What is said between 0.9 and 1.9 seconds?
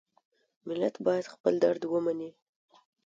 باید خپل درد